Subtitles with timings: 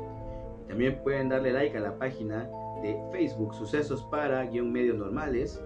[0.63, 2.49] y también pueden darle like a la página
[2.81, 5.61] de Facebook Sucesos para guion medio normales,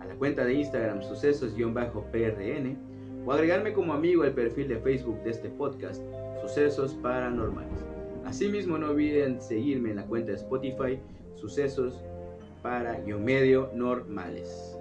[0.00, 2.78] a la cuenta de Instagram Sucesos-PRN
[3.26, 6.02] o agregarme como amigo al perfil de Facebook de este podcast
[6.40, 7.84] Sucesos Paranormales.
[8.24, 10.98] Asimismo no olviden seguirme en la cuenta de Spotify
[11.34, 12.02] Sucesos
[12.62, 14.78] para guion medio normales.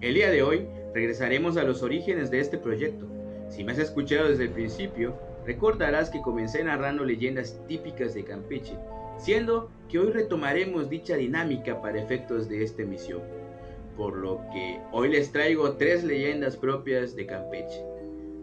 [0.00, 3.06] El día de hoy regresaremos a los orígenes de este proyecto.
[3.48, 8.76] Si me has escuchado desde el principio, recordarás que comencé narrando leyendas típicas de Campeche
[9.18, 13.20] siendo que hoy retomaremos dicha dinámica para efectos de esta emisión,
[13.96, 17.84] por lo que hoy les traigo tres leyendas propias de Campeche.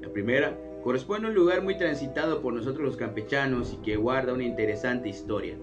[0.01, 4.33] La primera corresponde a un lugar muy transitado por nosotros los campechanos y que guarda
[4.33, 5.57] una interesante historia.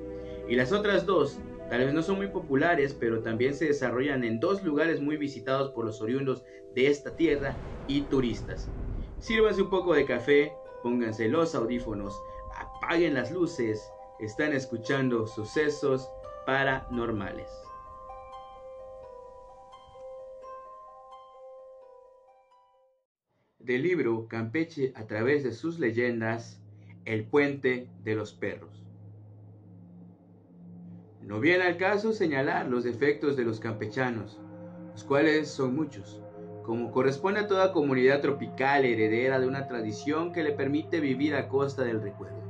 [0.49, 4.41] Y las otras dos tal vez no son muy populares, pero también se desarrollan en
[4.41, 6.43] dos lugares muy visitados por los oriundos
[6.75, 7.55] de esta tierra
[7.87, 8.69] y turistas.
[9.23, 12.21] Sírvanse un poco de café, pónganse los audífonos,
[12.57, 16.11] apaguen las luces están escuchando sucesos
[16.45, 17.49] paranormales.
[23.61, 26.61] Del libro Campeche a través de sus leyendas,
[27.05, 28.85] El puente de los perros.
[31.21, 34.41] No viene al caso señalar los defectos de los campechanos,
[34.93, 36.22] los cuales son muchos,
[36.65, 41.49] como corresponde a toda comunidad tropical heredera de una tradición que le permite vivir a
[41.49, 42.41] costa del recuerdo.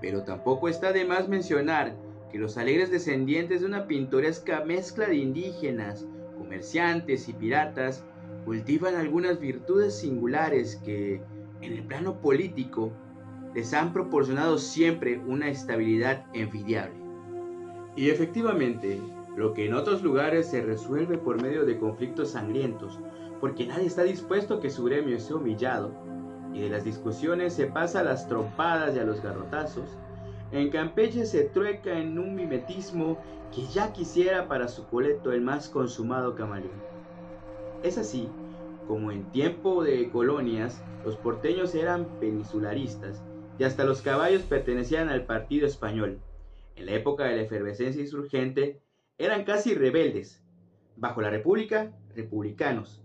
[0.00, 1.94] Pero tampoco está de más mencionar
[2.32, 6.06] que los alegres descendientes de una pintoresca mezcla de indígenas,
[6.38, 8.04] comerciantes y piratas
[8.44, 11.20] cultivan algunas virtudes singulares que,
[11.60, 12.90] en el plano político,
[13.54, 16.94] les han proporcionado siempre una estabilidad envidiable.
[17.96, 18.98] Y efectivamente,
[19.40, 23.00] lo que en otros lugares se resuelve por medio de conflictos sangrientos,
[23.40, 25.94] porque nadie está dispuesto a que su gremio sea humillado,
[26.52, 29.96] y de las discusiones se pasa a las trompadas y a los garrotazos,
[30.52, 33.16] en Campeche se trueca en un mimetismo
[33.50, 36.82] que ya quisiera para su coleto el más consumado camaleón.
[37.82, 38.28] Es así
[38.86, 43.22] como en tiempo de colonias los porteños eran peninsularistas
[43.58, 46.18] y hasta los caballos pertenecían al partido español.
[46.76, 48.82] En la época de la efervescencia insurgente
[49.20, 50.42] eran casi rebeldes.
[50.96, 53.02] Bajo la República, republicanos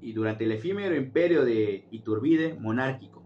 [0.00, 3.22] y durante el efímero imperio de Iturbide monárquico.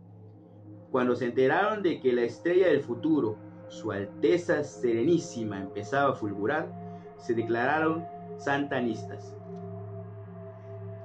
[0.91, 3.37] Cuando se enteraron de que la estrella del futuro,
[3.69, 6.73] su Alteza Serenísima, empezaba a fulgurar,
[7.19, 8.05] se declararon
[8.37, 9.37] santanistas.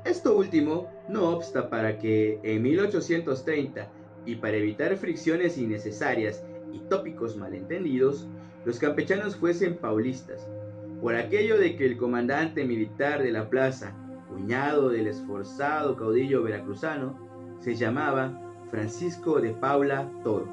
[0.06, 3.88] Esto último no obsta para que en 1830,
[4.26, 8.28] y para evitar fricciones innecesarias y tópicos malentendidos,
[8.66, 10.48] los campechanos fuesen paulistas,
[11.04, 13.94] por aquello de que el comandante militar de la plaza,
[14.30, 17.20] cuñado del esforzado caudillo veracruzano,
[17.60, 18.32] se llamaba
[18.72, 20.48] Francisco de Paula Toro.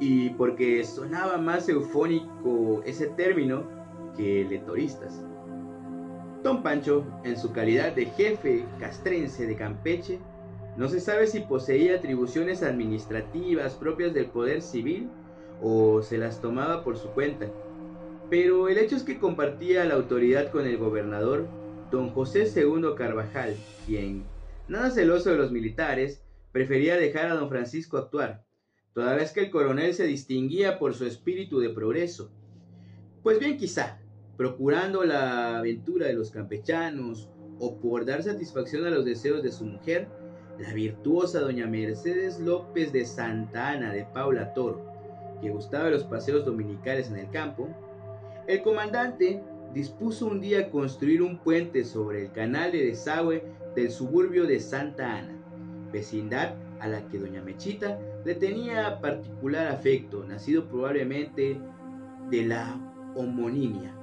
[0.00, 3.62] Y porque sonaba más eufónico ese término
[4.16, 5.24] que letoristas.
[6.42, 10.18] Don Pancho, en su calidad de jefe castrense de Campeche,
[10.76, 15.08] no se sabe si poseía atribuciones administrativas propias del poder civil
[15.62, 17.46] o se las tomaba por su cuenta.
[18.30, 21.46] Pero el hecho es que compartía la autoridad con el gobernador
[21.90, 24.24] don José II Carvajal, quien,
[24.68, 26.22] nada celoso de los militares,
[26.52, 28.44] prefería dejar a don Francisco actuar,
[28.92, 32.30] toda vez que el coronel se distinguía por su espíritu de progreso.
[33.22, 33.98] Pues bien, quizá,
[34.36, 39.64] procurando la aventura de los campechanos o por dar satisfacción a los deseos de su
[39.64, 40.08] mujer,
[40.58, 44.84] la virtuosa doña Mercedes López de Santa Ana de Paula Toro,
[45.40, 47.68] que gustaba de los paseos dominicales en el campo,
[48.48, 49.42] el comandante
[49.74, 53.44] dispuso un día construir un puente sobre el canal de desagüe
[53.76, 55.36] del suburbio de Santa Ana,
[55.92, 61.60] vecindad a la que doña Mechita le tenía particular afecto, nacido probablemente
[62.30, 62.80] de la
[63.14, 63.94] homonimia.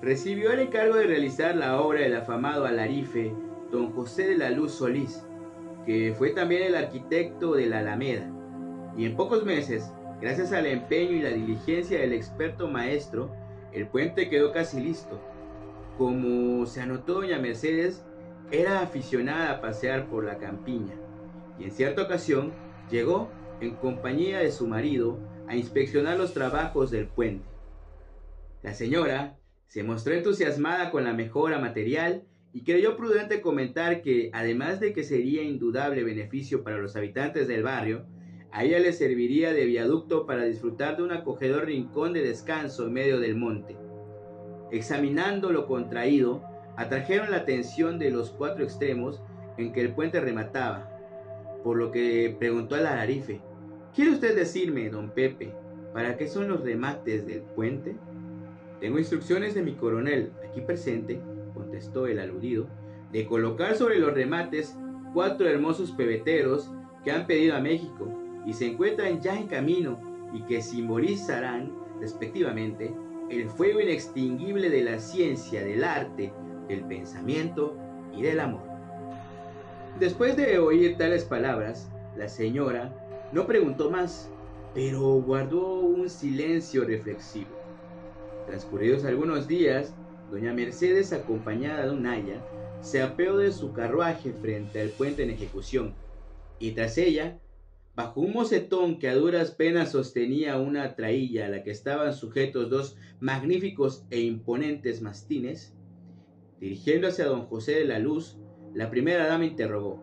[0.00, 3.34] Recibió el encargo de realizar la obra del afamado alarife
[3.70, 5.22] don José de la Luz Solís,
[5.84, 8.32] que fue también el arquitecto de la Alameda,
[8.96, 13.30] y en pocos meses, gracias al empeño y la diligencia del experto maestro,
[13.72, 15.20] el puente quedó casi listo.
[15.96, 18.04] Como se anotó doña Mercedes,
[18.50, 20.94] era aficionada a pasear por la campiña
[21.58, 22.52] y en cierta ocasión
[22.90, 23.30] llegó
[23.60, 27.44] en compañía de su marido a inspeccionar los trabajos del puente.
[28.62, 34.80] La señora se mostró entusiasmada con la mejora material y creyó prudente comentar que, además
[34.80, 38.06] de que sería indudable beneficio para los habitantes del barrio,
[38.52, 42.92] a ella le serviría de viaducto para disfrutar de un acogedor rincón de descanso en
[42.92, 43.76] medio del monte.
[44.72, 46.42] Examinando lo contraído,
[46.76, 49.22] atrajeron la atención de los cuatro extremos
[49.56, 50.90] en que el puente remataba,
[51.62, 53.40] por lo que preguntó al alarife,
[53.94, 55.52] ¿quiere usted decirme, don Pepe,
[55.92, 57.94] para qué son los remates del puente?
[58.80, 61.20] Tengo instrucciones de mi coronel, aquí presente,
[61.54, 62.66] contestó el aludido,
[63.12, 64.76] de colocar sobre los remates
[65.12, 66.70] cuatro hermosos pebeteros
[67.04, 69.98] que han pedido a México y se encuentran ya en camino
[70.32, 72.92] y que simbolizarán, respectivamente,
[73.30, 76.32] el fuego inextinguible de la ciencia, del arte,
[76.68, 77.76] del pensamiento
[78.12, 78.62] y del amor.
[79.98, 82.92] Después de oír tales palabras, la señora
[83.32, 84.30] no preguntó más,
[84.74, 87.50] pero guardó un silencio reflexivo.
[88.46, 89.94] Transcurridos algunos días,
[90.30, 92.40] doña Mercedes, acompañada de un aya,
[92.80, 95.94] se apeó de su carruaje frente al puente en ejecución,
[96.58, 97.38] y tras ella,
[97.94, 102.70] bajo un mocetón que a duras penas sostenía una trailla a la que estaban sujetos
[102.70, 105.74] dos magníficos e imponentes mastines,
[106.60, 108.38] dirigiéndose a don José de la Luz,
[108.74, 110.00] la primera dama interrogó,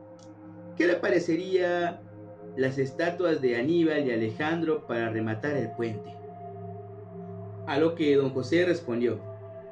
[0.76, 2.02] ¿qué le parecería
[2.58, 6.12] las estatuas de Aníbal y Alejandro para rematar el puente?
[7.68, 9.20] A lo que don José respondió,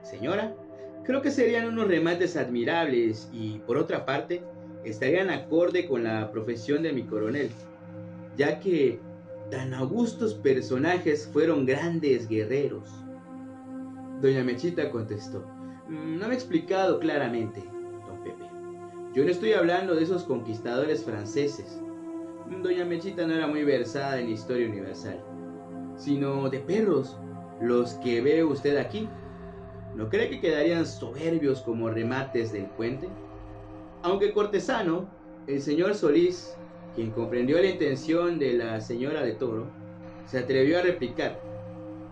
[0.03, 0.55] Señora,
[1.03, 4.43] creo que serían unos remates admirables y, por otra parte,
[4.83, 7.49] estarían acorde con la profesión de mi coronel,
[8.37, 8.99] ya que
[9.49, 12.89] tan augustos personajes fueron grandes guerreros.
[14.21, 15.45] Doña Mechita contestó,
[15.87, 17.63] mm, no me he explicado claramente.
[19.15, 21.79] Yo no estoy hablando de esos conquistadores franceses.
[22.61, 25.23] Doña Mechita no era muy versada en historia universal,
[25.95, 27.17] sino de perros,
[27.61, 29.07] los que ve usted aquí.
[29.95, 33.07] ¿No cree que quedarían soberbios como remates del puente?
[34.03, 35.07] Aunque cortesano,
[35.47, 36.57] el señor Solís,
[36.95, 39.67] quien comprendió la intención de la señora de Toro,
[40.25, 41.41] se atrevió a replicar,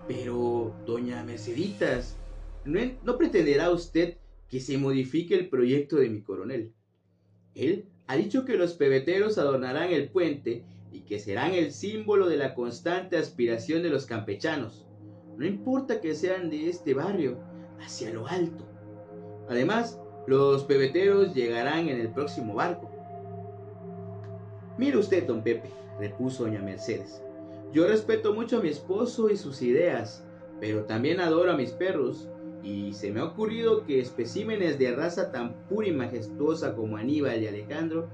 [0.07, 2.17] pero, doña Merceditas,
[2.65, 4.17] ¿no, ¿no pretenderá usted
[4.49, 6.73] que se modifique el proyecto de mi coronel?
[7.55, 12.37] Él ha dicho que los pebeteros adornarán el puente y que serán el símbolo de
[12.37, 14.85] la constante aspiración de los campechanos.
[15.37, 17.39] No importa que sean de este barrio,
[17.79, 18.67] hacia lo alto.
[19.49, 22.92] Además, los pebeteros llegarán en el próximo barco.
[24.77, 27.21] Mire usted, don Pepe, repuso doña Mercedes.
[27.71, 30.25] Yo respeto mucho a mi esposo y sus ideas,
[30.59, 32.29] pero también adoro a mis perros
[32.63, 37.43] y se me ha ocurrido que especímenes de raza tan pura y majestuosa como Aníbal
[37.43, 38.07] y Alejandro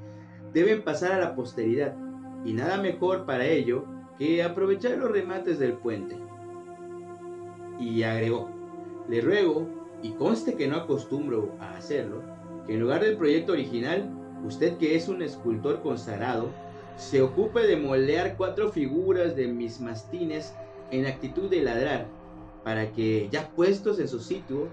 [0.54, 1.96] deben pasar a la posteridad,
[2.44, 3.86] y nada mejor para ello
[4.18, 6.18] que aprovechar los remates del puente.
[7.80, 8.50] Y agregó,
[9.08, 9.68] le ruego,
[10.02, 12.24] y conste que no acostumbro a hacerlo,
[12.66, 14.10] que en lugar del proyecto original,
[14.46, 16.50] usted que es un escultor consagrado,
[16.98, 20.54] se ocupe de moldear cuatro figuras de mis mastines
[20.92, 22.08] en actitud de ladrar
[22.64, 24.68] para que ya puestos en su sitio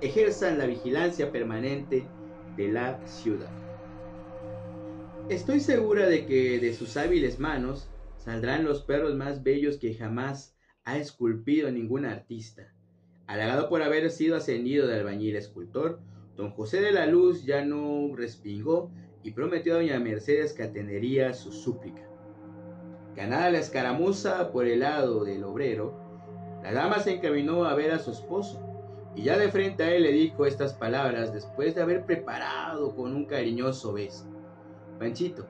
[0.00, 2.06] ejerzan la vigilancia permanente
[2.56, 3.50] de la ciudad.
[5.28, 10.56] Estoy segura de que de sus hábiles manos saldrán los perros más bellos que jamás
[10.84, 12.74] ha esculpido ningún artista.
[13.26, 16.00] Halagado por haber sido ascendido de albañil escultor,
[16.40, 18.90] don José de la Luz ya no respingó
[19.22, 22.08] y prometió a doña Mercedes que atendería su súplica.
[23.14, 26.00] Ganada la escaramuza por el lado del obrero,
[26.62, 28.58] la dama se encaminó a ver a su esposo
[29.14, 33.14] y ya de frente a él le dijo estas palabras después de haber preparado con
[33.14, 34.24] un cariñoso beso.
[34.98, 35.46] Panchito,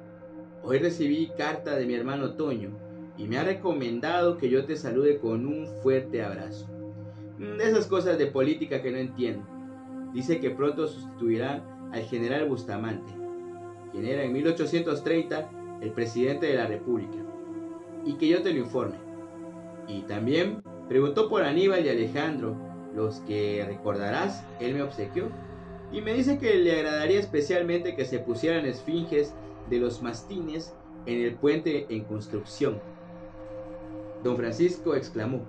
[0.64, 2.76] hoy recibí carta de mi hermano Toño
[3.16, 6.66] y me ha recomendado que yo te salude con un fuerte abrazo.
[7.38, 9.46] Mm, de esas cosas de política que no entiendo.
[10.12, 11.62] Dice que pronto sustituirá
[11.92, 13.12] al general Bustamante,
[13.92, 15.50] quien era en 1830
[15.80, 17.18] el presidente de la República,
[18.04, 18.96] y que yo te lo informe.
[19.88, 22.56] Y también Preguntó por Aníbal y Alejandro,
[22.96, 25.28] los que recordarás, él me obsequió.
[25.92, 29.32] Y me dice que le agradaría especialmente que se pusieran esfinges
[29.68, 30.74] de los mastines
[31.06, 32.80] en el puente en construcción.
[34.24, 35.42] Don Francisco exclamó,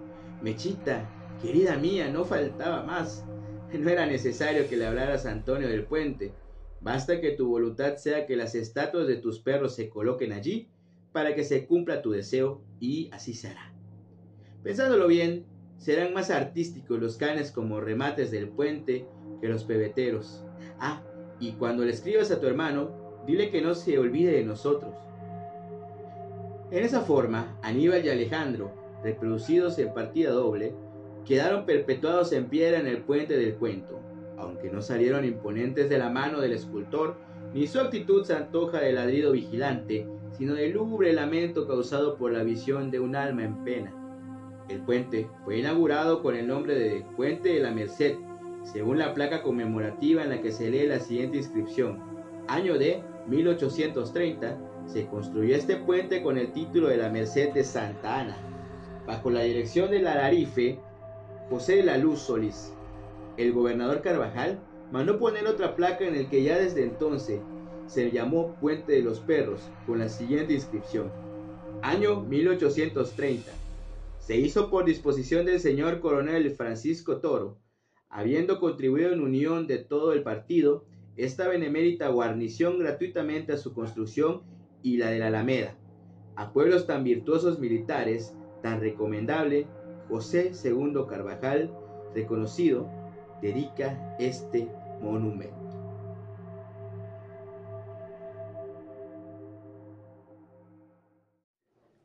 [0.44, 1.10] Mechita,
[1.41, 3.25] querida mía, no faltaba más.
[3.73, 6.33] No era necesario que le hablaras a Antonio del puente.
[6.81, 10.69] Basta que tu voluntad sea que las estatuas de tus perros se coloquen allí
[11.11, 13.73] para que se cumpla tu deseo y así será.
[14.63, 15.45] Pensándolo bien,
[15.77, 19.07] serán más artísticos los canes como remates del puente
[19.39, 20.43] que los pebeteros.
[20.79, 21.03] Ah,
[21.39, 22.91] y cuando le escribas a tu hermano,
[23.25, 24.93] dile que no se olvide de nosotros.
[26.71, 28.71] En esa forma, Aníbal y Alejandro,
[29.03, 30.73] reproducidos en partida doble,
[31.25, 33.99] quedaron perpetuados en piedra en el puente del cuento,
[34.37, 37.15] aunque no salieron imponentes de la mano del escultor,
[37.53, 42.43] ni su actitud se antoja de ladrido vigilante, sino de lúgubre lamento causado por la
[42.43, 43.93] visión de un alma en pena.
[44.69, 48.15] El puente fue inaugurado con el nombre de Puente de la Merced,
[48.63, 51.99] según la placa conmemorativa en la que se lee la siguiente inscripción.
[52.47, 58.21] Año de 1830 se construyó este puente con el título de la Merced de Santa
[58.21, 58.37] Ana,
[59.05, 60.79] bajo la dirección del alarife
[61.51, 62.72] José la Luz Solís.
[63.36, 64.58] El gobernador Carvajal
[64.89, 67.41] mandó poner otra placa en el que ya desde entonces
[67.88, 71.12] se llamó Puente de los Perros, con la siguiente inscripción.
[71.81, 73.51] Año 1830.
[74.20, 77.58] Se hizo por disposición del señor coronel Francisco Toro,
[78.08, 80.86] habiendo contribuido en unión de todo el partido,
[81.17, 84.43] esta benemérita guarnición gratuitamente a su construcción
[84.84, 85.77] y la de la Alameda.
[86.38, 89.67] A pueblos tan virtuosos militares, tan recomendable,
[90.12, 91.72] José II Carvajal,
[92.13, 92.91] reconocido,
[93.41, 94.68] dedica este
[95.00, 95.56] monumento.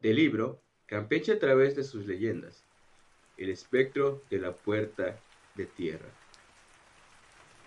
[0.01, 2.63] Del libro Campeche a través de sus leyendas,
[3.39, 5.19] el espectro de la puerta
[5.57, 6.09] de tierra.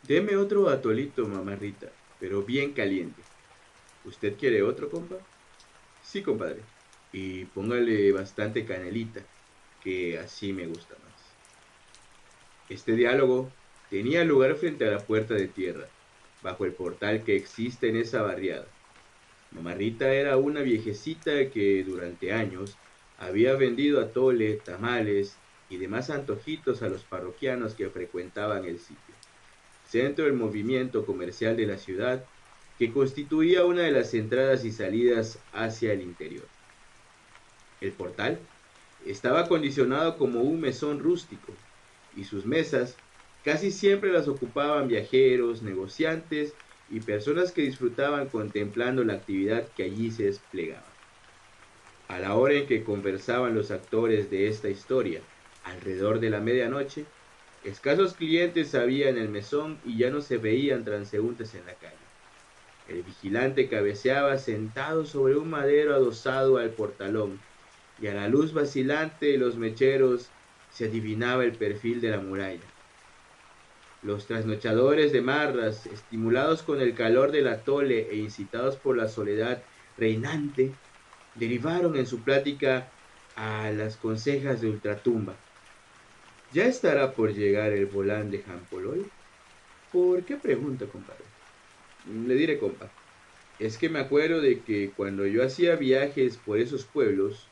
[0.08, 3.22] Deme otro atolito, mamarrita, pero bien caliente.
[4.06, 5.18] ¿Usted quiere otro, compa?
[6.02, 6.62] Sí, compadre.
[7.12, 9.22] Y póngale bastante canelita,
[9.84, 11.14] que así me gusta más.
[12.70, 13.50] Este diálogo
[13.90, 15.88] tenía lugar frente a la puerta de tierra,
[16.44, 18.66] bajo el portal que existe en esa barriada.
[19.52, 22.76] Mamarrita era una viejecita que durante años
[23.18, 25.36] había vendido atole, tamales
[25.70, 29.16] y demás antojitos a los parroquianos que frecuentaban el sitio,
[29.88, 32.24] centro del movimiento comercial de la ciudad
[32.78, 36.46] que constituía una de las entradas y salidas hacia el interior.
[37.82, 38.40] El portal
[39.00, 41.64] estaba acondicionado como un mesón rústico
[42.12, 43.04] y sus mesas
[43.42, 50.12] casi siempre las ocupaban viajeros, negociantes y personas que disfrutaban contemplando la actividad que allí
[50.12, 51.00] se desplegaba.
[52.08, 55.30] A la hora en que conversaban los actores de esta historia,
[55.62, 57.14] Alrededor de la medianoche,
[57.62, 62.12] escasos clientes había en el mesón y ya no se veían transeúntes en la calle.
[62.86, 67.46] El vigilante cabeceaba sentado sobre un madero adosado al portalón,
[68.02, 70.30] y a la luz vacilante de los mecheros
[70.72, 72.60] se adivinaba el perfil de la muralla.
[74.02, 79.62] Los trasnochadores de Marras, estimulados con el calor del atole e incitados por la soledad
[79.98, 80.72] reinante,
[81.36, 82.88] derivaron en su plática
[83.36, 85.36] a las consejas de ultratumba.
[86.54, 89.06] ¿Ya estará por llegar el volán de Jampoloy?
[89.92, 91.26] ¿Por qué pregunta, compadre?
[92.26, 92.90] Le diré, compa.
[93.60, 97.49] Es que me acuerdo de que cuando yo hacía viajes por esos pueblos,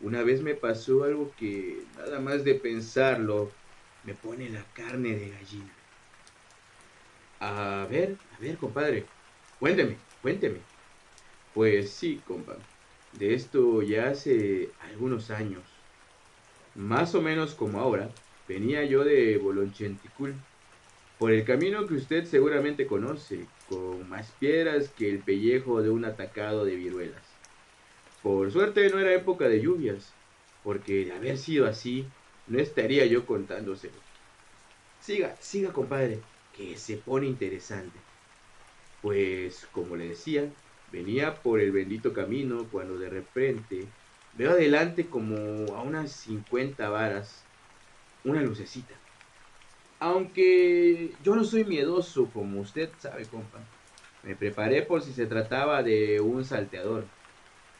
[0.00, 3.50] una vez me pasó algo que nada más de pensarlo
[4.04, 5.72] me pone la carne de gallina.
[7.40, 9.04] A ver, a ver, compadre,
[9.58, 10.58] cuénteme, cuénteme.
[11.54, 12.56] Pues sí, compa.
[13.12, 15.62] De esto ya hace algunos años.
[16.74, 18.10] Más o menos como ahora,
[18.50, 20.34] Venía yo de Bolonchenticul,
[21.20, 26.04] por el camino que usted seguramente conoce, con más piedras que el pellejo de un
[26.04, 27.22] atacado de viruelas.
[28.22, 30.18] Por suerte no era época de lluvias,
[30.62, 32.14] porque de haber sido así,
[32.46, 34.02] no estaría yo contándoselo.
[34.98, 38.06] Siga, siga, compadre, que se pone interesante.
[39.00, 40.54] Pues, como le decía,
[40.86, 43.94] venía por el bendito camino cuando de repente
[44.32, 47.50] veo adelante como a unas 50 varas
[48.24, 49.02] una lucecita.
[49.98, 53.68] Aunque yo no soy miedoso, como usted sabe, compa.
[54.22, 57.12] Me preparé por si se trataba de un salteador.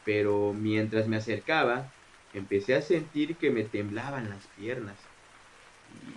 [0.03, 1.93] Pero mientras me acercaba,
[2.33, 5.11] empecé a sentir que me temblaban las piernas.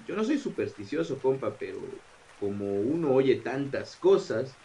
[0.05, 2.03] yo no soy supersticioso, compa, pero
[2.37, 4.61] como uno oye tantas cosas,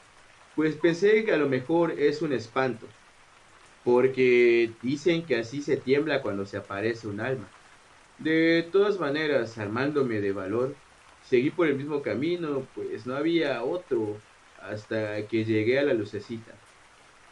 [0.56, 2.96] pues pensé que a lo mejor es un espanto.
[3.84, 7.54] Porque dicen que así se tiembla cuando se aparece un alma.
[8.18, 10.82] De todas maneras, armándome de valor,
[11.22, 14.26] seguí por el mismo camino, pues no había otro
[14.58, 16.62] hasta que llegué a la lucecita.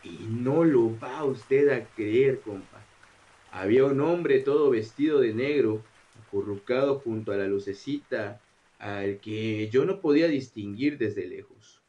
[0.07, 2.81] Y no lo va usted a creer, compa.
[3.51, 5.83] Había un hombre todo vestido de negro,
[6.25, 8.39] acurrucado junto a la lucecita,
[8.79, 11.81] al que yo no podía distinguir desde lejos.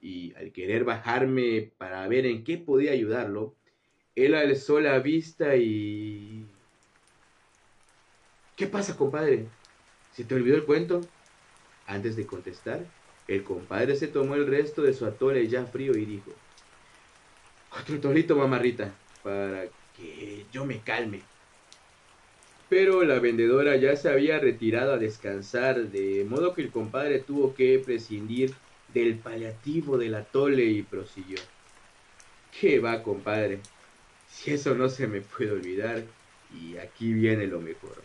[0.00, 3.54] Y al querer bajarme para ver en qué podía ayudarlo,
[4.14, 6.46] él alzó la vista y...
[8.56, 9.46] ¿Qué pasa, compadre?
[10.12, 11.00] ¿Se te olvidó el cuento?
[11.86, 12.86] Antes de contestar,
[13.28, 16.32] el compadre se tomó el resto de su atole ya frío y dijo,
[17.80, 18.92] otro tolito, mamarrita,
[19.22, 19.64] para
[19.96, 21.20] que yo me calme.
[22.68, 27.54] Pero la vendedora ya se había retirado a descansar, de modo que el compadre tuvo
[27.54, 28.54] que prescindir
[28.92, 31.38] del paliativo del atole y prosiguió.
[32.58, 33.60] ¿Qué va, compadre?
[34.28, 36.02] Si eso no se me puede olvidar,
[36.52, 38.02] y aquí viene lo mejor.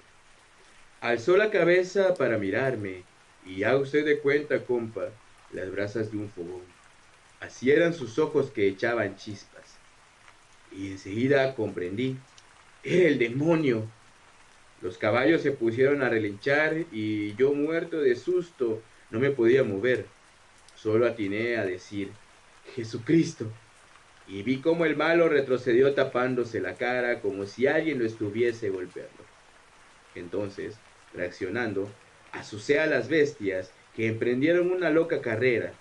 [0.99, 3.03] Alzó la cabeza para mirarme,
[3.45, 5.09] y haga usted de cuenta, compa,
[5.51, 6.61] las brasas de un fogón.
[7.39, 9.50] Así eran sus ojos que echaban chispas.
[10.71, 12.17] Y enseguida comprendí.
[12.83, 13.87] Era el demonio.
[14.81, 20.05] Los caballos se pusieron a relinchar y yo muerto de susto no me podía mover.
[20.75, 22.09] Solo atiné a decir,
[22.75, 23.45] Jesucristo.
[24.27, 29.23] Y vi cómo el malo retrocedió tapándose la cara como si alguien lo estuviese golpeando.
[30.15, 30.75] Entonces,
[31.13, 31.89] reaccionando,
[32.31, 35.73] asusé a las bestias que emprendieron una loca carrera,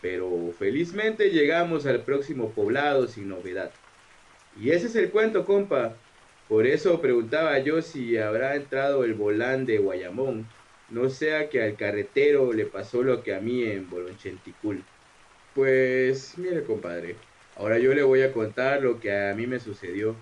[0.00, 3.72] pero felizmente llegamos al próximo poblado sin novedad.
[4.60, 5.96] Y ese es el cuento, compa.
[6.48, 10.46] Por eso preguntaba yo si habrá entrado el volán de Guayamón,
[10.90, 14.82] no sea que al carretero le pasó lo que a mí en Bolonchenticul.
[15.54, 17.16] Pues mire, compadre,
[17.56, 20.14] ahora yo le voy a contar lo que a mí me sucedió,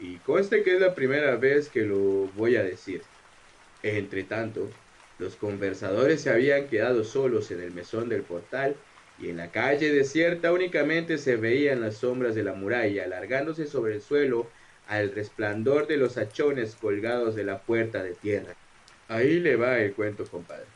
[0.00, 3.02] y conste que es la primera vez que lo voy a decir.
[3.82, 4.68] Entre tanto,
[5.18, 8.76] los conversadores se habían quedado solos en el mesón del portal
[9.20, 13.94] y en la calle desierta únicamente se veían las sombras de la muralla alargándose sobre
[13.94, 14.48] el suelo
[14.86, 18.54] al resplandor de los hachones colgados de la puerta de tierra.
[19.08, 20.66] Ahí le va el cuento, compadre.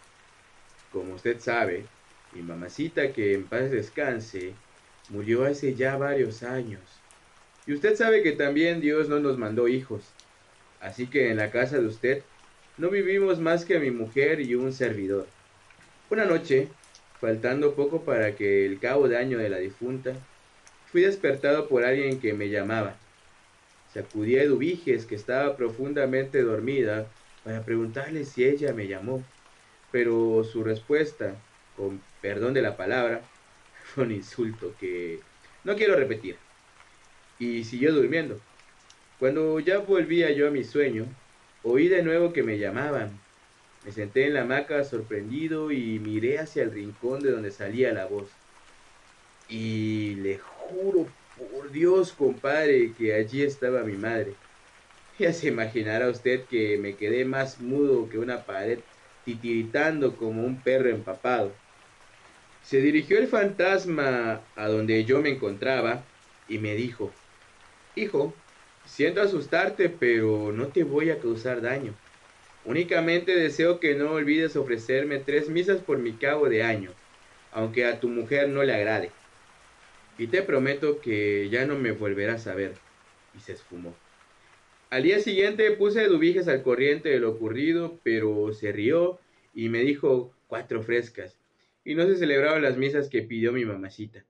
[0.92, 1.86] Como usted sabe,
[2.32, 4.54] mi mamacita, que en paz descanse,
[5.08, 6.82] murió hace ya varios años.
[7.66, 10.02] Y usted sabe que también Dios no nos mandó hijos.
[10.80, 12.22] Así que en la casa de usted
[12.76, 15.26] no vivimos más que mi mujer y un servidor.
[16.10, 16.68] Una noche,
[17.22, 20.12] faltando poco para que el cabo de año de la difunta,
[20.90, 22.96] fui despertado por alguien que me llamaba.
[23.94, 27.06] Sacudí a Eduviges, que estaba profundamente dormida,
[27.44, 29.22] para preguntarle si ella me llamó,
[29.92, 31.36] pero su respuesta,
[31.76, 33.22] con perdón de la palabra,
[33.84, 35.20] fue un insulto que
[35.62, 36.36] no quiero repetir.
[37.38, 38.40] Y siguió durmiendo.
[39.20, 41.06] Cuando ya volvía yo a mi sueño,
[41.64, 43.20] Oí de nuevo que me llamaban.
[43.84, 48.06] Me senté en la hamaca sorprendido y miré hacia el rincón de donde salía la
[48.06, 48.28] voz.
[49.48, 54.34] Y le juro por Dios, compadre, que allí estaba mi madre.
[55.18, 58.78] Ya se imaginará usted que me quedé más mudo que una pared,
[59.24, 61.52] titiritando como un perro empapado.
[62.64, 66.02] Se dirigió el fantasma a donde yo me encontraba
[66.48, 67.10] y me dijo,
[67.96, 68.32] Hijo,
[68.84, 71.94] Siento asustarte, pero no te voy a causar daño.
[72.64, 76.90] Únicamente deseo que no olvides ofrecerme tres misas por mi cabo de año,
[77.50, 79.10] aunque a tu mujer no le agrade.
[80.16, 82.74] Y te prometo que ya no me volverás a ver.
[83.36, 83.94] Y se esfumó.
[84.90, 89.18] Al día siguiente puse Dubiges al corriente de lo ocurrido, pero se rió
[89.54, 91.38] y me dijo cuatro frescas.
[91.84, 94.24] Y no se celebraron las misas que pidió mi mamacita.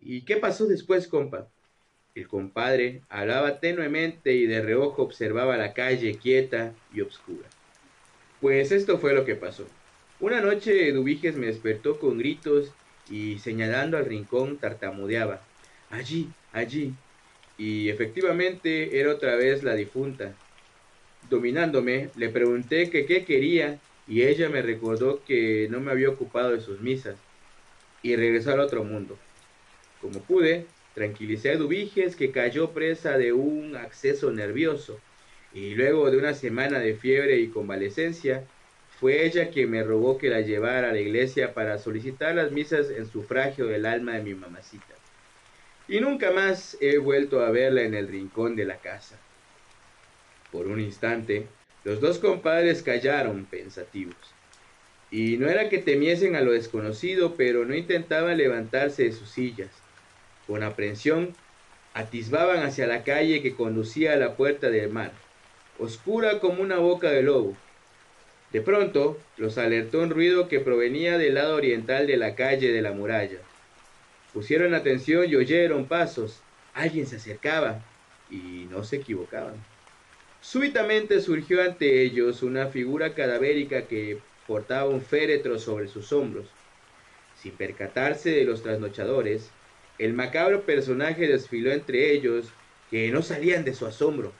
[0.00, 1.50] ¿Y qué pasó después, compa?
[2.14, 7.48] El compadre hablaba tenuemente y de reojo observaba la calle quieta y oscura.
[8.40, 9.66] Pues esto fue lo que pasó.
[10.20, 12.72] Una noche Dubiges me despertó con gritos
[13.10, 15.40] y señalando al rincón tartamudeaba.
[15.90, 16.94] Allí, allí.
[17.58, 20.36] Y efectivamente era otra vez la difunta.
[21.28, 26.52] Dominándome, le pregunté que qué quería y ella me recordó que no me había ocupado
[26.52, 27.16] de sus misas
[28.04, 29.18] y regresó al otro mundo.
[30.00, 35.00] Como pude, Tranquilicé a Dubiges que cayó presa de un acceso nervioso
[35.52, 38.44] y luego de una semana de fiebre y convalecencia,
[39.00, 42.90] fue ella quien me rogó que la llevara a la iglesia para solicitar las misas
[42.90, 44.94] en sufragio del alma de mi mamacita.
[45.88, 49.18] Y nunca más he vuelto a verla en el rincón de la casa.
[50.50, 51.46] Por un instante,
[51.84, 54.16] los dos compadres callaron pensativos.
[55.10, 59.83] Y no era que temiesen a lo desconocido, pero no intentaban levantarse de sus sillas.
[60.46, 61.34] Con aprensión,
[61.94, 65.12] atisbaban hacia la calle que conducía a la puerta del mar,
[65.78, 67.56] oscura como una boca de lobo.
[68.52, 72.82] De pronto, los alertó un ruido que provenía del lado oriental de la calle de
[72.82, 73.38] la muralla.
[74.32, 76.40] Pusieron atención y oyeron pasos,
[76.74, 77.80] alguien se acercaba
[78.30, 79.54] y no se equivocaban.
[80.40, 86.46] Súbitamente surgió ante ellos una figura cadavérica que portaba un féretro sobre sus hombros.
[87.40, 89.50] Sin percatarse de los trasnochadores,
[89.98, 92.46] el macabro personaje desfiló entre ellos
[92.90, 94.32] que no salían de su asombro.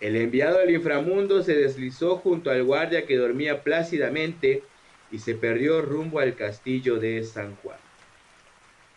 [0.00, 4.62] El enviado del inframundo se deslizó junto al guardia que dormía plácidamente
[5.10, 7.78] y se perdió rumbo al castillo de San Juan.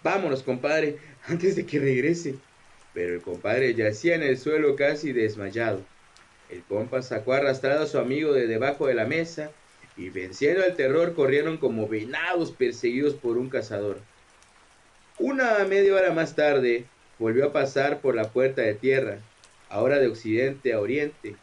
[0.04, 2.36] Vámonos, compadre, antes de que regrese.
[2.94, 5.82] Pero el compadre yacía en el suelo casi desmayado.
[6.50, 9.52] El compa sacó arrastrado a su amigo de debajo de la mesa
[9.96, 14.00] y venciendo al terror corrieron como venados perseguidos por un cazador.
[15.24, 16.86] Una media hora más tarde
[17.20, 19.20] volvió a pasar por la puerta de tierra,
[19.70, 21.36] ahora de occidente a oriente,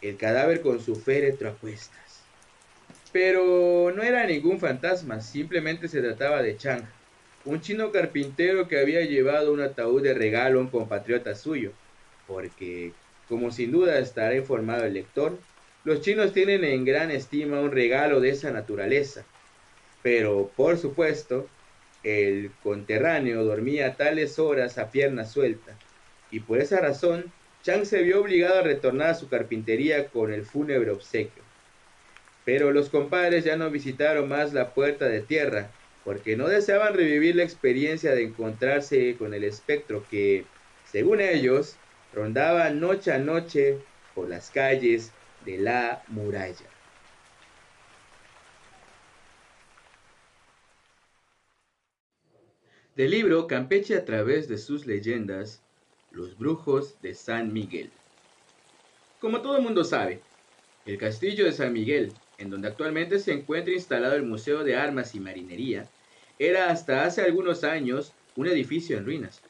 [0.00, 2.22] el cadáver con su féretro a cuestas.
[3.12, 6.84] Pero no era ningún fantasma, simplemente se trataba de Chang,
[7.44, 11.72] un chino carpintero que había llevado un ataúd de regalo a un compatriota suyo,
[12.26, 12.92] porque
[13.28, 15.36] como sin duda estará informado el lector,
[15.84, 19.22] los chinos tienen en gran estima un regalo de esa naturaleza.
[20.02, 21.46] Pero, por supuesto,
[22.02, 25.76] el conterráneo dormía tales horas a pierna suelta,
[26.30, 27.32] y por esa razón
[27.62, 31.42] Chang se vio obligado a retornar a su carpintería con el fúnebre obsequio.
[32.44, 35.70] Pero los compadres ya no visitaron más la puerta de tierra,
[36.04, 40.46] porque no deseaban revivir la experiencia de encontrarse con el espectro que,
[40.82, 41.82] según ellos,
[42.12, 46.77] rondaba noche a noche por las calles de la muralla.
[52.98, 55.62] Del libro Campeche a través de sus leyendas,
[56.10, 57.92] Los Brujos de San Miguel.
[59.20, 60.20] Como todo el mundo sabe,
[60.84, 65.14] el castillo de San Miguel, en donde actualmente se encuentra instalado el Museo de Armas
[65.14, 65.88] y Marinería,
[66.40, 69.44] era hasta hace algunos años un edificio en ruinas.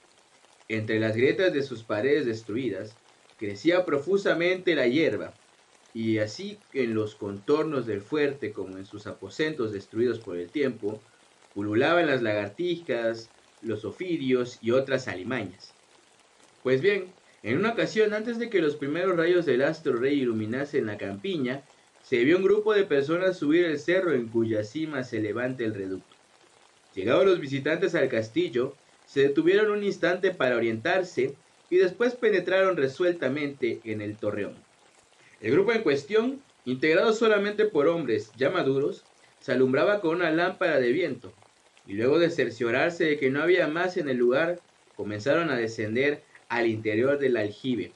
[0.69, 2.99] Entre las grietas de sus paredes destruidas
[3.39, 5.33] crecía profusamente la hierba,
[5.95, 11.03] y así en los contornos del fuerte como en sus aposentos destruidos por el tiempo,
[11.55, 13.33] pululaban las lagartijas,
[13.63, 15.75] los ofidios y otras alimañas.
[16.63, 20.87] Pues bien, en una ocasión antes de que los primeros rayos del astro rey iluminasen
[20.87, 21.63] la campiña,
[22.03, 25.75] se vio un grupo de personas subir el cerro en cuya cima se levanta el
[25.75, 26.17] reducto.
[26.95, 28.75] Llegados los visitantes al castillo,
[29.07, 31.35] se detuvieron un instante para orientarse
[31.71, 34.55] y después penetraron resueltamente en el torreón.
[35.41, 39.05] El grupo en cuestión, integrado solamente por hombres ya maduros,
[39.41, 41.33] se alumbraba con una lámpara de viento,
[41.89, 44.61] y luego de cerciorarse de que no había más en el lugar,
[44.95, 47.93] comenzaron a descender al interior del aljibe.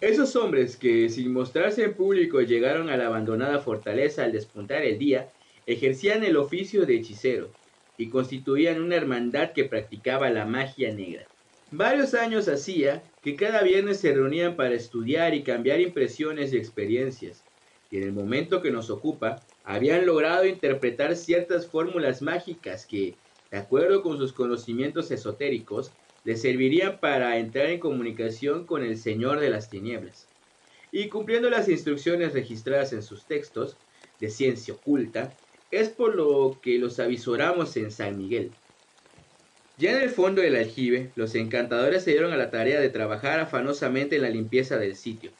[0.00, 4.98] Esos hombres que sin mostrarse en público llegaron a la abandonada fortaleza al despuntar el
[4.98, 5.32] día,
[5.66, 7.48] ejercían el oficio de hechicero,
[7.96, 11.26] y constituían una hermandad que practicaba la magia negra.
[11.70, 17.44] Varios años hacía que cada viernes se reunían para estudiar y cambiar impresiones y experiencias,
[17.90, 23.16] y en el momento que nos ocupa, habían logrado interpretar ciertas fórmulas mágicas que,
[23.50, 25.90] de acuerdo con sus conocimientos esotéricos,
[26.24, 30.28] les servirían para entrar en comunicación con el Señor de las Tinieblas.
[30.92, 33.76] Y cumpliendo las instrucciones registradas en sus textos
[34.20, 35.32] de ciencia oculta,
[35.72, 38.52] es por lo que los avisoramos en San Miguel.
[39.78, 43.40] Ya en el fondo del aljibe, los encantadores se dieron a la tarea de trabajar
[43.40, 45.32] afanosamente en la limpieza del sitio.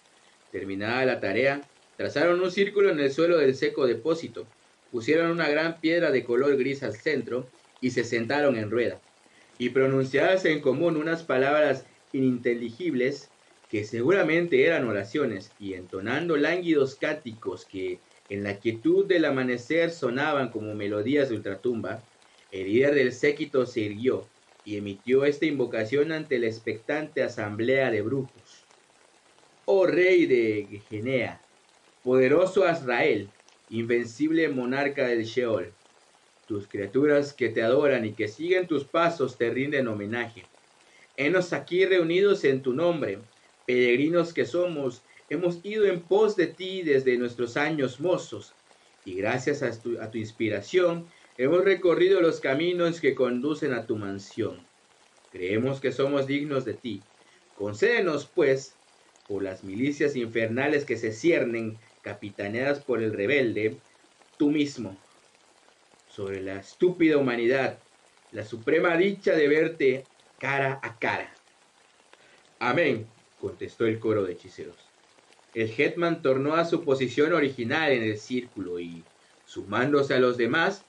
[0.50, 1.62] Terminada la tarea,
[1.96, 4.46] trazaron un círculo en el suelo del seco depósito,
[4.90, 7.46] pusieron una gran piedra de color gris al centro
[7.80, 9.00] y se sentaron en rueda.
[9.58, 13.30] Y pronunciadas en común unas palabras ininteligibles
[13.70, 20.50] que seguramente eran oraciones, y entonando lánguidos cánticos que en la quietud del amanecer sonaban
[20.50, 22.02] como melodías de ultratumba,
[22.52, 24.28] el líder del séquito se irguió
[24.64, 28.66] y emitió esta invocación ante la expectante asamblea de brujos.
[29.64, 31.45] Oh rey de Gehenea,
[32.06, 33.28] poderoso Azrael,
[33.68, 35.72] invencible monarca del Sheol,
[36.46, 40.44] tus criaturas que te adoran y que siguen tus pasos te rinden homenaje.
[41.16, 43.18] Henos aquí reunidos en tu nombre,
[43.66, 48.54] peregrinos que somos, hemos ido en pos de ti desde nuestros años mozos,
[49.04, 53.96] y gracias a tu, a tu inspiración hemos recorrido los caminos que conducen a tu
[53.96, 54.64] mansión.
[55.32, 57.02] Creemos que somos dignos de ti.
[57.56, 58.76] Concédenos, pues,
[59.26, 63.82] por las milicias infernales que se ciernen, capitaneadas por el rebelde,
[64.38, 64.96] tú mismo,
[66.06, 67.82] sobre la estúpida humanidad,
[68.30, 70.04] la suprema dicha de verte
[70.38, 71.34] cara a cara.
[72.60, 73.08] Amén,
[73.40, 74.94] contestó el coro de hechiceros.
[75.52, 79.02] El Hetman tornó a su posición original en el círculo y,
[79.44, 80.84] sumándose a los demás,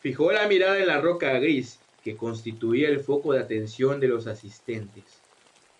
[0.00, 4.26] fijó la mirada en la roca gris que constituía el foco de atención de los
[4.26, 5.04] asistentes.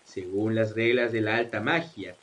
[0.03, 2.15] según las reglas de la alta magia.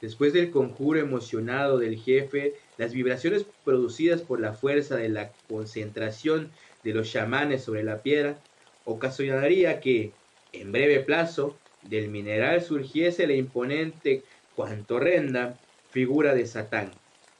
[0.00, 6.50] Después del conjuro emocionado del jefe, las vibraciones producidas por la fuerza de la concentración
[6.84, 8.38] de los chamanes sobre la piedra
[8.84, 10.12] ocasionaría que,
[10.52, 14.22] en breve plazo, del mineral surgiese la imponente
[14.54, 15.58] cuanto horrenda
[15.90, 16.90] figura de Satán,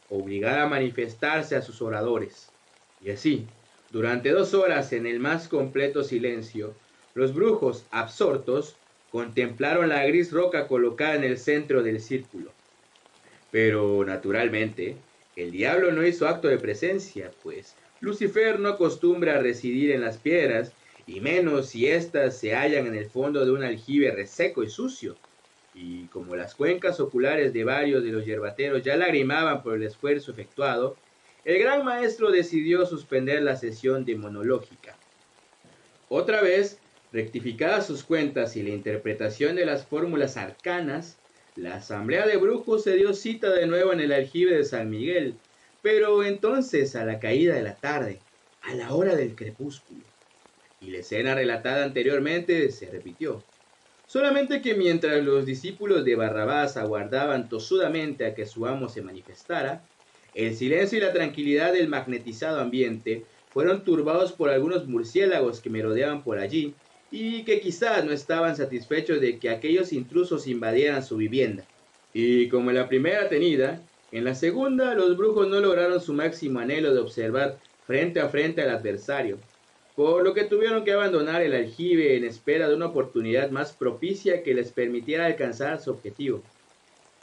[0.08, 2.48] obligada a manifestarse a sus oradores.
[3.00, 3.46] Y así,
[3.90, 6.74] durante dos horas en el más completo silencio,
[7.14, 8.77] los brujos, absortos,
[9.10, 12.52] contemplaron la gris roca colocada en el centro del círculo.
[13.50, 14.96] Pero, naturalmente,
[15.36, 20.18] el diablo no hizo acto de presencia, pues Lucifer no acostumbra a residir en las
[20.18, 20.72] piedras,
[21.06, 25.16] y menos si éstas se hallan en el fondo de un aljibe reseco y sucio.
[25.74, 30.32] Y como las cuencas oculares de varios de los yerbateros ya lagrimaban por el esfuerzo
[30.32, 30.96] efectuado,
[31.44, 34.96] el gran maestro decidió suspender la sesión demonológica.
[36.10, 36.78] Otra vez,
[37.12, 41.16] rectificadas sus cuentas y la interpretación de las fórmulas arcanas,
[41.56, 45.34] la asamblea de brujos se dio cita de nuevo en el aljibe de San Miguel,
[45.82, 48.20] pero entonces a la caída de la tarde,
[48.62, 50.02] a la hora del crepúsculo.
[50.80, 53.42] Y la escena relatada anteriormente se repitió.
[54.06, 59.82] Solamente que mientras los discípulos de Barrabás aguardaban tosudamente a que su amo se manifestara,
[60.34, 66.22] el silencio y la tranquilidad del magnetizado ambiente fueron turbados por algunos murciélagos que merodeaban
[66.22, 66.74] por allí
[67.10, 71.64] y que quizás no estaban satisfechos de que aquellos intrusos invadieran su vivienda.
[72.12, 76.60] Y como en la primera tenida, en la segunda los brujos no lograron su máximo
[76.60, 79.38] anhelo de observar frente a frente al adversario,
[79.94, 84.42] por lo que tuvieron que abandonar el aljibe en espera de una oportunidad más propicia
[84.42, 86.42] que les permitiera alcanzar su objetivo.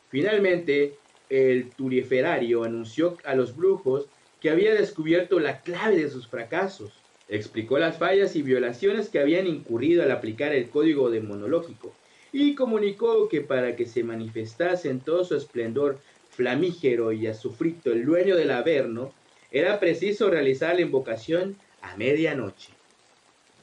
[0.09, 0.93] Finalmente,
[1.29, 4.07] el turiferario anunció a los brujos
[4.39, 9.47] que había descubierto la clave de sus fracasos Explicó las fallas y violaciones que habían
[9.47, 11.93] incurrido al aplicar el código demonológico
[12.31, 15.99] y comunicó que para que se manifestase en todo su esplendor
[16.31, 19.13] flamígero y azufrito el dueño del Averno,
[19.51, 22.73] era preciso realizar la invocación a medianoche.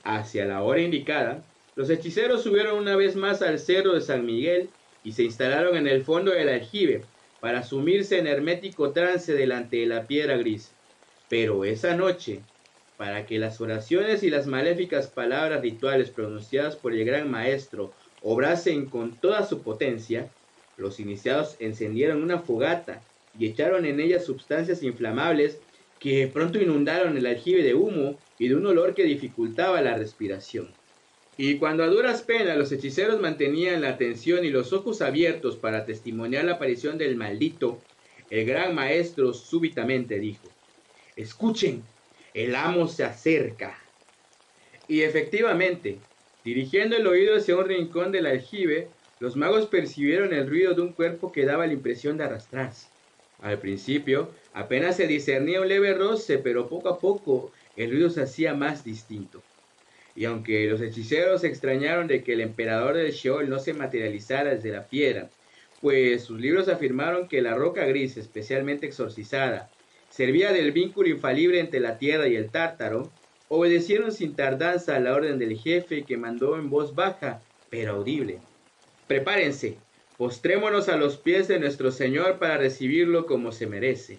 [0.05, 1.45] Hacia la hora indicada,
[1.77, 4.71] los hechiceros subieron una vez más al cerro de San Miguel
[5.05, 7.05] y se instalaron en el fondo del aljibe
[7.41, 10.71] para sumirse en hermético trance delante de la piedra gris.
[11.29, 12.41] Pero esa noche,
[13.03, 18.87] para que las oraciones y las maléficas palabras rituales pronunciadas por el gran maestro obrasen
[18.87, 20.31] con toda su potencia,
[20.77, 23.03] los iniciados encendieron una fogata
[23.37, 25.59] y echaron en ella sustancias inflamables
[25.99, 30.69] que pronto inundaron el aljibe de humo y de un olor que dificultaba la respiración.
[31.37, 35.87] Y cuando a duras penas los hechiceros mantenían la atención y los ojos abiertos para
[35.87, 37.81] testimoniar la aparición del maldito,
[38.31, 40.47] el gran maestro súbitamente dijo,
[41.17, 41.83] Escuchen,
[42.35, 43.79] el amo se acerca.
[44.89, 45.99] Y efectivamente,
[46.45, 48.89] dirigiendo el oído hacia un rincón del aljibe,
[49.21, 52.89] los magos percibieron el ruido de un cuerpo que daba la impresión de arrastrarse.
[53.41, 58.23] Al principio, apenas se discernía un leve roce, pero poco a poco el ruido se
[58.23, 59.43] hacía más distinto.
[60.15, 64.71] Y aunque los hechiceros extrañaron de que el emperador del Sheol no se materializara desde
[64.71, 65.31] la piedra,
[65.81, 69.71] pues sus libros afirmaron que la roca gris, especialmente exorcizada,
[70.13, 73.11] servía del vínculo infalible entre la tierra y el tártaro,
[73.49, 78.39] obedecieron sin tardanza a la orden del jefe que mandó en voz baja, pero audible.
[79.07, 79.79] Prepárense,
[80.19, 84.19] postrémonos a los pies de nuestro Señor para recibirlo como se merece.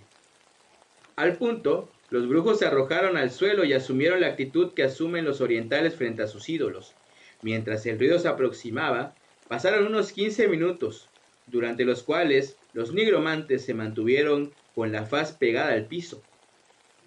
[1.15, 5.41] Al punto, los brujos se arrojaron al suelo y asumieron la actitud que asumen los
[5.41, 6.95] orientales frente a sus ídolos.
[7.43, 9.13] Mientras el ruido se aproximaba,
[9.47, 11.07] pasaron unos 15 minutos,
[11.45, 16.21] durante los cuales los nigromantes se mantuvieron con la faz pegada al piso.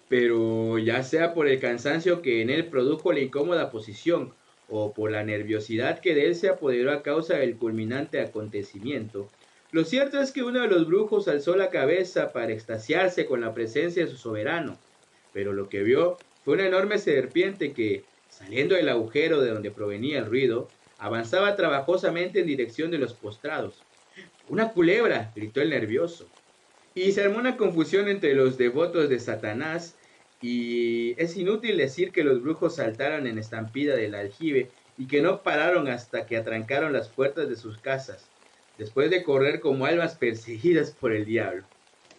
[0.09, 4.33] Pero ya sea por el cansancio que en él produjo la incómoda posición,
[4.69, 9.29] o por la nerviosidad que de él se apoderó a causa del culminante acontecimiento,
[9.71, 13.53] lo cierto es que uno de los brujos alzó la cabeza para extasiarse con la
[13.53, 14.77] presencia de su soberano,
[15.33, 20.19] pero lo que vio fue una enorme serpiente que, saliendo del agujero de donde provenía
[20.19, 23.83] el ruido, avanzaba trabajosamente en dirección de los postrados.
[24.47, 25.31] ¡Una culebra!
[25.35, 26.27] gritó el nervioso.
[26.97, 29.93] Y se armó una confusión entre los devotos de Satanás
[30.41, 35.43] y es inútil decir que los brujos saltaron en estampida del aljibe y que no
[35.43, 38.25] pararon hasta que atrancaron las puertas de sus casas,
[38.79, 41.65] después de correr como almas perseguidas por el diablo.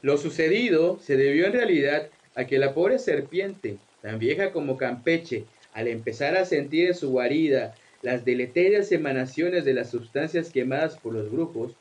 [0.00, 5.42] Lo sucedido se debió en realidad a que la pobre serpiente, tan vieja como Campeche,
[5.72, 11.14] al empezar a sentir en su guarida las deleterias emanaciones de las sustancias quemadas por
[11.14, 11.72] los brujos,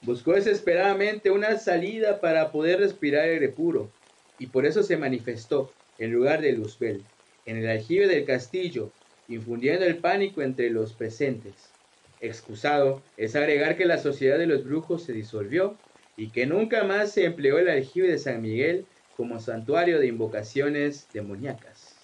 [0.00, 3.92] Buscó desesperadamente una salida para poder respirar aire puro,
[4.38, 7.06] y por eso se manifestó, en lugar de Luzbel,
[7.44, 8.92] en el aljibe del castillo,
[9.26, 11.74] infundiendo el pánico entre los presentes.
[12.20, 15.78] Excusado es agregar que la sociedad de los brujos se disolvió
[16.16, 21.10] y que nunca más se empleó el aljibe de San Miguel como santuario de invocaciones
[21.12, 21.96] demoníacas.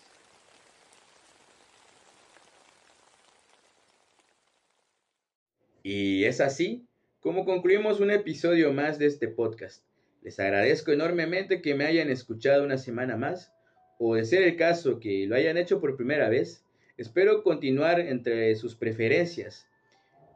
[5.82, 6.86] Y es así
[7.22, 9.84] como concluimos un episodio más de este podcast.
[10.22, 13.52] Les agradezco enormemente que me hayan escuchado una semana más,
[14.00, 16.64] o de ser el caso que lo hayan hecho por primera vez,
[16.96, 19.68] espero continuar entre sus preferencias.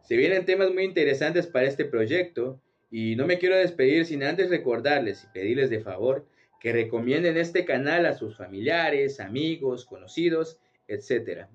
[0.04, 4.48] Se vienen temas muy interesantes para este proyecto y no me quiero despedir sin antes
[4.48, 6.24] recordarles y pedirles de favor
[6.60, 11.46] que recomienden este canal a sus familiares, amigos, conocidos, etc.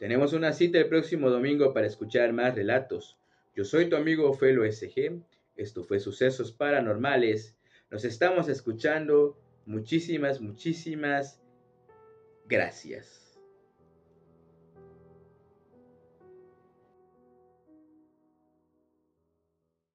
[0.00, 3.16] Tenemos una cita el próximo domingo para escuchar más relatos.
[3.54, 5.22] Yo soy tu amigo Felo SG.
[5.54, 7.56] Esto fue Sucesos Paranormales.
[7.88, 9.38] Nos estamos escuchando.
[9.64, 11.40] Muchísimas, muchísimas
[12.48, 13.23] gracias.